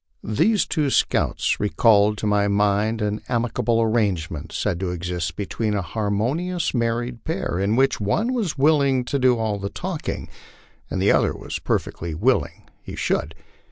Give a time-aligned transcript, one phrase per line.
[0.23, 5.83] These two scouts recalled to my mind an amicable arrangement said to exist between a
[5.83, 10.27] harmonious married pair, in which one was willing to do all the talking
[10.89, 13.35] and the other was perfectly willing he should.